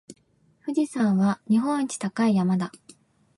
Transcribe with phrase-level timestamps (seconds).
[0.65, 2.71] 富士山は日本一高い山だ。